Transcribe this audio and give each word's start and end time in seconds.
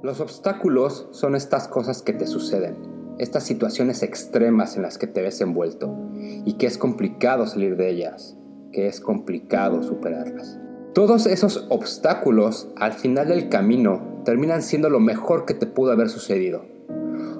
Los 0.00 0.20
obstáculos 0.20 1.08
son 1.10 1.34
estas 1.34 1.66
cosas 1.66 2.02
que 2.02 2.12
te 2.12 2.28
suceden, 2.28 2.76
estas 3.18 3.42
situaciones 3.42 4.04
extremas 4.04 4.76
en 4.76 4.82
las 4.82 4.96
que 4.96 5.08
te 5.08 5.22
ves 5.22 5.40
envuelto 5.40 5.92
y 6.14 6.52
que 6.52 6.68
es 6.68 6.78
complicado 6.78 7.48
salir 7.48 7.76
de 7.76 7.90
ellas, 7.90 8.36
que 8.70 8.86
es 8.86 9.00
complicado 9.00 9.82
superarlas. 9.82 10.56
Todos 10.94 11.26
esos 11.26 11.66
obstáculos 11.68 12.68
al 12.76 12.92
final 12.92 13.26
del 13.26 13.48
camino 13.48 14.22
terminan 14.24 14.62
siendo 14.62 14.88
lo 14.88 15.00
mejor 15.00 15.46
que 15.46 15.54
te 15.54 15.66
pudo 15.66 15.90
haber 15.90 16.08
sucedido. 16.08 16.64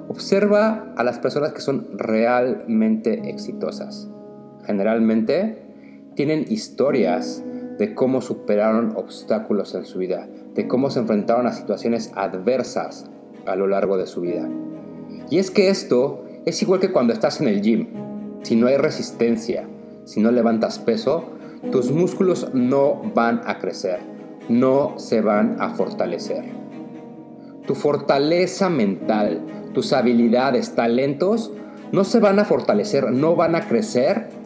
Observa 0.09 0.93
a 0.97 1.03
las 1.05 1.17
personas 1.17 1.53
que 1.53 1.61
son 1.61 1.97
realmente 1.97 3.29
exitosas. 3.29 4.09
Generalmente 4.65 5.63
tienen 6.15 6.43
historias 6.49 7.41
de 7.79 7.95
cómo 7.95 8.21
superaron 8.21 8.93
obstáculos 8.97 9.73
en 9.73 9.85
su 9.85 9.99
vida, 9.99 10.27
de 10.53 10.67
cómo 10.67 10.89
se 10.89 10.99
enfrentaron 10.99 11.47
a 11.47 11.53
situaciones 11.53 12.11
adversas 12.13 13.09
a 13.45 13.55
lo 13.55 13.67
largo 13.67 13.97
de 13.97 14.05
su 14.05 14.21
vida. 14.21 14.47
Y 15.29 15.39
es 15.39 15.49
que 15.49 15.69
esto 15.69 16.25
es 16.45 16.61
igual 16.61 16.81
que 16.81 16.91
cuando 16.91 17.13
estás 17.13 17.39
en 17.39 17.47
el 17.47 17.61
gym. 17.61 17.87
Si 18.43 18.57
no 18.57 18.67
hay 18.67 18.75
resistencia, 18.75 19.67
si 20.03 20.19
no 20.19 20.29
levantas 20.31 20.77
peso, 20.77 21.29
tus 21.71 21.91
músculos 21.91 22.53
no 22.53 23.01
van 23.15 23.41
a 23.45 23.59
crecer, 23.59 23.99
no 24.49 24.99
se 24.99 25.21
van 25.21 25.61
a 25.61 25.69
fortalecer. 25.69 26.43
Tu 27.65 27.75
fortaleza 27.75 28.69
mental, 28.69 29.41
tus 29.73 29.93
habilidades, 29.93 30.75
talentos, 30.75 31.53
no 31.93 32.03
se 32.03 32.19
van 32.19 32.39
a 32.39 32.45
fortalecer, 32.45 33.11
no 33.11 33.37
van 33.37 33.55
a 33.55 33.67
crecer 33.67 34.38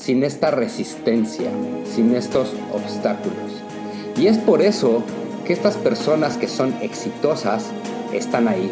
sin 0.00 0.24
esta 0.24 0.50
resistencia, 0.50 1.50
sin 1.84 2.14
estos 2.14 2.54
obstáculos. 2.72 3.36
Y 4.16 4.28
es 4.28 4.38
por 4.38 4.62
eso 4.62 5.02
que 5.44 5.52
estas 5.52 5.76
personas 5.76 6.38
que 6.38 6.48
son 6.48 6.74
exitosas 6.80 7.66
están 8.12 8.48
ahí. 8.48 8.70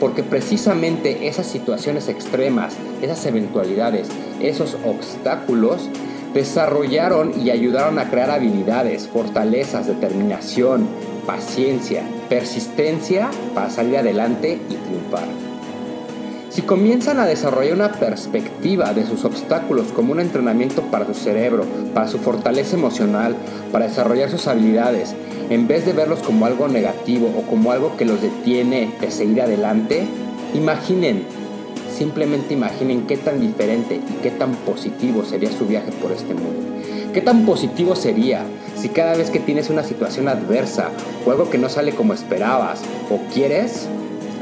Porque 0.00 0.22
precisamente 0.22 1.28
esas 1.28 1.46
situaciones 1.46 2.08
extremas, 2.08 2.74
esas 3.02 3.24
eventualidades, 3.26 4.08
esos 4.40 4.76
obstáculos, 4.84 5.88
desarrollaron 6.32 7.38
y 7.38 7.50
ayudaron 7.50 7.98
a 7.98 8.08
crear 8.08 8.30
habilidades, 8.30 9.06
fortalezas, 9.06 9.86
determinación, 9.86 10.88
paciencia, 11.26 12.02
persistencia 12.30 13.30
para 13.54 13.68
salir 13.68 13.98
adelante 13.98 14.58
y 14.70 14.74
triunfar. 14.74 15.51
Si 16.52 16.60
comienzan 16.60 17.18
a 17.18 17.24
desarrollar 17.24 17.72
una 17.72 17.92
perspectiva 17.92 18.92
de 18.92 19.06
sus 19.06 19.24
obstáculos 19.24 19.86
como 19.86 20.12
un 20.12 20.20
entrenamiento 20.20 20.82
para 20.82 21.06
su 21.06 21.14
cerebro, 21.14 21.64
para 21.94 22.08
su 22.08 22.18
fortaleza 22.18 22.76
emocional, 22.76 23.34
para 23.72 23.86
desarrollar 23.88 24.28
sus 24.28 24.46
habilidades, 24.46 25.14
en 25.48 25.66
vez 25.66 25.86
de 25.86 25.94
verlos 25.94 26.18
como 26.18 26.44
algo 26.44 26.68
negativo 26.68 27.32
o 27.38 27.48
como 27.48 27.72
algo 27.72 27.96
que 27.96 28.04
los 28.04 28.20
detiene 28.20 28.92
de 29.00 29.10
seguir 29.10 29.40
adelante, 29.40 30.04
imaginen, 30.52 31.22
simplemente 31.96 32.52
imaginen 32.52 33.06
qué 33.06 33.16
tan 33.16 33.40
diferente 33.40 33.94
y 33.94 34.22
qué 34.22 34.30
tan 34.30 34.52
positivo 34.52 35.24
sería 35.24 35.50
su 35.50 35.64
viaje 35.64 35.90
por 36.02 36.12
este 36.12 36.34
mundo. 36.34 36.82
¿Qué 37.14 37.22
tan 37.22 37.46
positivo 37.46 37.96
sería 37.96 38.44
si 38.76 38.90
cada 38.90 39.16
vez 39.16 39.30
que 39.30 39.40
tienes 39.40 39.70
una 39.70 39.84
situación 39.84 40.28
adversa 40.28 40.90
o 41.24 41.30
algo 41.30 41.48
que 41.48 41.56
no 41.56 41.70
sale 41.70 41.92
como 41.92 42.12
esperabas 42.12 42.82
o 43.10 43.20
quieres, 43.32 43.86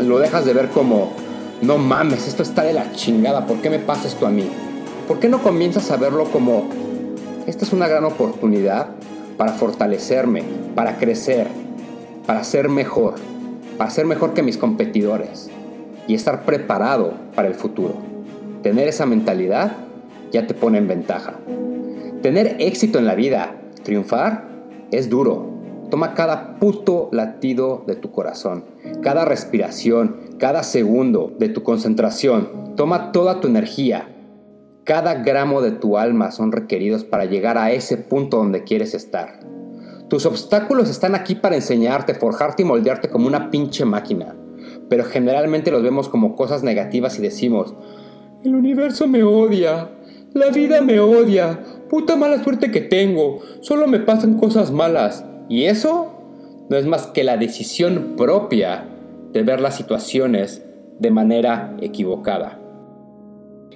lo 0.01 0.19
dejas 0.19 0.45
de 0.45 0.55
ver 0.55 0.71
como 0.71 1.20
no 1.63 1.79
mames, 1.79 2.27
esto 2.27 2.43
está 2.43 2.63
de 2.63 2.73
la 2.73 2.93
chingada, 2.93 3.47
¿por 3.47 3.59
qué 3.59 3.71
me 3.71 3.79
pasa 3.79 4.09
esto 4.09 4.27
a 4.27 4.31
mí? 4.31 4.49
¿Por 5.07 5.19
qué 5.19 5.29
no 5.29 5.43
comienzas 5.43 5.91
a 5.91 5.97
verlo 5.97 6.25
como, 6.25 6.69
esta 7.47 7.65
es 7.65 7.73
una 7.73 7.89
gran 7.89 8.05
oportunidad 8.05 8.89
para 9.37 9.53
fortalecerme, 9.53 10.43
para 10.75 10.99
crecer, 10.99 11.49
para 12.27 12.45
ser 12.45 12.69
mejor, 12.69 13.15
para 13.77 13.91
ser 13.91 14.07
mejor 14.07 14.35
que 14.35 14.43
mis 14.43 14.57
competidores 14.57 15.51
y 16.07 16.15
estar 16.15 16.45
preparado 16.45 17.15
para 17.35 17.49
el 17.49 17.55
futuro? 17.55 17.95
Tener 18.63 18.89
esa 18.89 19.07
mentalidad 19.07 19.73
ya 20.33 20.47
te 20.47 20.55
pone 20.55 20.79
en 20.79 20.89
ventaja. 20.89 21.35
Tener 22.23 22.57
éxito 22.59 22.99
en 22.99 23.07
la 23.07 23.15
vida, 23.15 23.55
triunfar, 23.83 24.49
es 24.91 25.09
duro, 25.09 25.51
Toma 25.91 26.15
cada 26.15 26.55
puto 26.61 27.09
latido 27.11 27.83
de 27.89 27.97
tu 27.97 28.13
corazón, 28.13 28.65
cada 29.03 29.25
respiración, 29.25 30.30
cada 30.41 30.63
segundo 30.63 31.37
de 31.39 31.51
tu 31.51 31.63
concentración. 31.63 32.75
Toma 32.75 33.13
toda 33.13 33.41
tu 33.41 33.47
energía. 33.47 34.09
Cada 34.85 35.17
gramo 35.17 35.61
de 35.61 35.71
tu 35.71 35.99
alma 35.99 36.33
son 36.33 36.51
requeridos 36.51 37.05
para 37.05 37.27
llegar 37.27 37.59
a 37.59 37.73
ese 37.73 37.99
punto 37.99 38.39
donde 38.39 38.65
quieres 38.65 38.95
estar. 38.95 39.39
Tus 40.09 40.25
obstáculos 40.25 40.89
están 40.89 41.15
aquí 41.15 41.35
para 41.35 41.57
enseñarte, 41.57 42.15
forjarte 42.15 42.63
y 42.63 42.65
moldearte 42.65 43.11
como 43.11 43.27
una 43.27 43.51
pinche 43.51 43.85
máquina. 43.85 44.35
Pero 44.89 45.05
generalmente 45.05 45.71
los 45.71 45.83
vemos 45.83 46.09
como 46.09 46.35
cosas 46.35 46.63
negativas 46.63 47.19
y 47.19 47.23
decimos, 47.23 47.75
el 48.43 48.55
universo 48.55 49.07
me 49.07 49.23
odia, 49.23 49.91
la 50.33 50.49
vida 50.49 50.81
me 50.81 51.01
odia, 51.01 51.61
puta 51.91 52.17
mala 52.17 52.43
suerte 52.43 52.71
que 52.71 52.81
tengo, 52.81 53.41
solo 53.61 53.87
me 53.87 54.01
pasan 54.01 54.39
cosas 54.39 54.73
malas. 54.73 55.23
Y 55.51 55.65
eso 55.65 56.65
no 56.71 56.79
es 56.79 56.87
más 56.87 57.09
que 57.09 57.25
la 57.25 57.37
decisión 57.37 58.15
propia 58.17 58.89
de 59.33 59.43
ver 59.43 59.61
las 59.61 59.77
situaciones 59.77 60.65
de 60.99 61.11
manera 61.11 61.77
equivocada. 61.81 62.59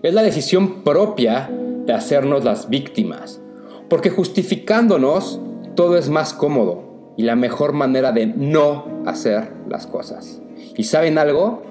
Es 0.02 0.12
la 0.12 0.22
decisión 0.22 0.82
propia 0.82 1.50
de 1.86 1.92
hacernos 1.92 2.44
las 2.44 2.68
víctimas, 2.68 3.40
porque 3.88 4.10
justificándonos 4.10 5.40
todo 5.74 5.96
es 5.96 6.08
más 6.08 6.34
cómodo 6.34 7.14
y 7.16 7.22
la 7.22 7.36
mejor 7.36 7.72
manera 7.72 8.12
de 8.12 8.26
no 8.26 8.86
hacer 9.06 9.48
las 9.68 9.86
cosas. 9.86 10.40
¿Y 10.76 10.84
saben 10.84 11.18
algo? 11.18 11.62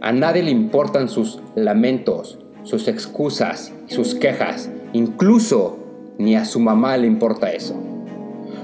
A 0.00 0.12
nadie 0.12 0.42
le 0.42 0.50
importan 0.50 1.08
sus 1.08 1.40
lamentos, 1.54 2.38
sus 2.64 2.88
excusas, 2.88 3.72
sus 3.86 4.14
quejas, 4.14 4.70
incluso 4.92 5.78
ni 6.18 6.36
a 6.36 6.44
su 6.44 6.60
mamá 6.60 6.96
le 6.96 7.06
importa 7.06 7.52
eso. 7.52 7.91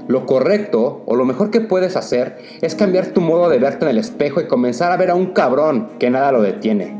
Lo 0.07 0.25
correcto 0.25 1.03
o 1.05 1.15
lo 1.15 1.25
mejor 1.25 1.51
que 1.51 1.61
puedes 1.61 1.95
hacer 1.95 2.37
es 2.61 2.75
cambiar 2.75 3.07
tu 3.07 3.21
modo 3.21 3.49
de 3.49 3.59
verte 3.59 3.85
en 3.85 3.91
el 3.91 3.97
espejo 3.97 4.41
y 4.41 4.47
comenzar 4.47 4.91
a 4.91 4.97
ver 4.97 5.11
a 5.11 5.15
un 5.15 5.27
cabrón 5.27 5.89
que 5.99 6.09
nada 6.09 6.31
lo 6.31 6.41
detiene. 6.41 6.97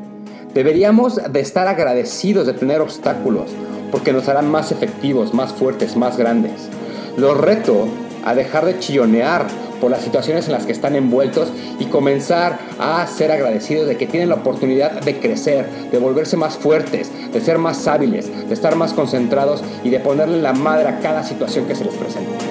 Deberíamos 0.53 1.21
de 1.31 1.39
estar 1.39 1.67
agradecidos 1.67 2.47
de 2.47 2.53
tener 2.53 2.81
obstáculos 2.81 3.51
porque 3.91 4.13
nos 4.13 4.27
harán 4.27 4.49
más 4.49 4.71
efectivos, 4.71 5.33
más 5.33 5.53
fuertes, 5.53 5.95
más 5.95 6.17
grandes. 6.17 6.69
Los 7.17 7.37
reto 7.37 7.87
a 8.25 8.35
dejar 8.35 8.65
de 8.65 8.79
chillonear 8.79 9.47
por 9.79 9.91
las 9.91 10.01
situaciones 10.01 10.47
en 10.47 10.53
las 10.53 10.65
que 10.65 10.71
están 10.71 10.95
envueltos 10.95 11.51
y 11.79 11.85
comenzar 11.85 12.59
a 12.79 13.05
ser 13.07 13.31
agradecidos 13.31 13.87
de 13.87 13.97
que 13.97 14.07
tienen 14.07 14.29
la 14.29 14.35
oportunidad 14.35 15.01
de 15.01 15.19
crecer, 15.19 15.67
de 15.91 15.97
volverse 15.97 16.37
más 16.37 16.57
fuertes, 16.57 17.11
de 17.31 17.41
ser 17.41 17.57
más 17.57 17.87
hábiles, 17.87 18.29
de 18.47 18.53
estar 18.53 18.75
más 18.75 18.93
concentrados 18.93 19.63
y 19.83 19.89
de 19.89 19.99
ponerle 19.99 20.41
la 20.41 20.53
madre 20.53 20.89
a 20.89 20.99
cada 20.99 21.23
situación 21.23 21.65
que 21.65 21.75
se 21.75 21.85
les 21.85 21.95
presenta. 21.95 22.48